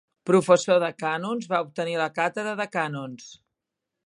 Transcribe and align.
Professor 0.27 0.79
de 0.83 0.89
cànons, 1.01 1.47
va 1.53 1.61
obtenir 1.67 1.95
la 2.01 2.09
càtedra 2.19 2.59
de 2.63 2.71
cànons. 2.79 3.31